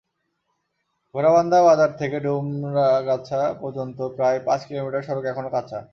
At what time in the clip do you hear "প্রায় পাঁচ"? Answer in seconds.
4.15-4.61